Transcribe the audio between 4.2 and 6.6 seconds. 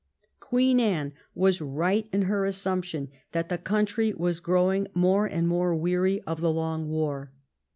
growing more and more weary of the